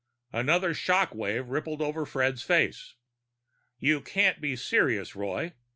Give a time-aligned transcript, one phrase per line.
[0.33, 2.95] Another shock wave rippled over Fred's face.
[3.77, 5.53] "You can't be serious, Roy.